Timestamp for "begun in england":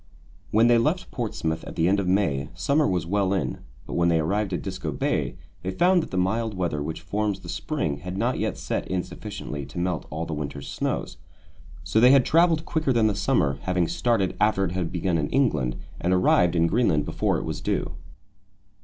14.91-15.75